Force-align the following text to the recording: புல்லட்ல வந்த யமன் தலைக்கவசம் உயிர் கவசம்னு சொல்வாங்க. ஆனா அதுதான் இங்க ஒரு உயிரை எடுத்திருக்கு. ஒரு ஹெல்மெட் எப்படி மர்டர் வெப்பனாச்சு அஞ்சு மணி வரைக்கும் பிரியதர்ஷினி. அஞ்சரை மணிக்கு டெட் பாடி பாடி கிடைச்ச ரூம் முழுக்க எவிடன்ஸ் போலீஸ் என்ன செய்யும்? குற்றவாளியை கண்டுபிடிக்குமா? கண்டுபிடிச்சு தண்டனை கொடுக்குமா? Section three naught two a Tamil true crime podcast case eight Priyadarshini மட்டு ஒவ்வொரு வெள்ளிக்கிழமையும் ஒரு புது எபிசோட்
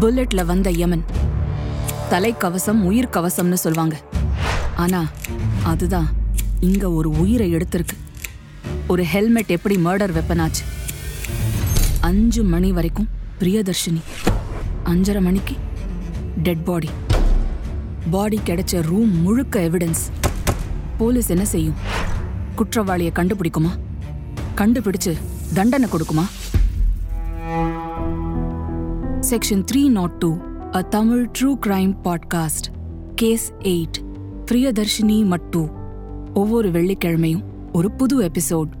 புல்லட்ல 0.00 0.44
வந்த 0.44 0.70
யமன் 0.70 1.04
தலைக்கவசம் 2.10 2.80
உயிர் 2.82 3.08
கவசம்னு 3.12 3.56
சொல்வாங்க. 3.64 3.92
ஆனா 4.76 5.00
அதுதான் 5.62 6.08
இங்க 6.60 6.90
ஒரு 6.90 7.10
உயிரை 7.10 7.54
எடுத்திருக்கு. 7.54 7.96
ஒரு 8.86 9.04
ஹெல்மெட் 9.04 9.50
எப்படி 9.56 9.76
மர்டர் 9.76 10.14
வெப்பனாச்சு 10.18 10.64
அஞ்சு 12.00 12.42
மணி 12.42 12.72
வரைக்கும் 12.72 13.08
பிரியதர்ஷினி. 13.40 14.02
அஞ்சரை 14.84 15.20
மணிக்கு 15.20 15.54
டெட் 16.42 16.64
பாடி 16.64 16.90
பாடி 18.10 18.40
கிடைச்ச 18.46 18.82
ரூம் 18.82 19.20
முழுக்க 19.20 19.60
எவிடன்ஸ் 19.60 20.04
போலீஸ் 20.98 21.26
என்ன 21.26 21.44
செய்யும்? 21.44 21.74
குற்றவாளியை 22.56 23.12
கண்டுபிடிக்குமா? 23.14 23.70
கண்டுபிடிச்சு 24.56 25.12
தண்டனை 25.54 25.88
கொடுக்குமா? 25.88 26.24
Section 29.34 29.62
three 29.70 29.88
naught 29.88 30.12
two 30.12 30.28
a 30.76 30.80
Tamil 30.82 31.22
true 31.38 31.50
crime 31.66 31.92
podcast 32.04 32.66
case 33.14 33.46
eight 33.62 33.98
Priyadarshini 34.44 35.16
மட்டு 35.24 35.62
ஒவ்வொரு 36.34 36.68
வெள்ளிக்கிழமையும் 36.70 37.44
ஒரு 37.72 37.90
புது 37.90 38.16
எபிசோட் 38.20 38.72